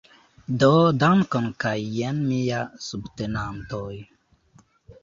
Do 0.61 0.69
dankon 1.03 1.45
kaj 1.65 1.75
jen 1.99 2.25
mia 2.33 2.63
subtenantoj 2.89 3.97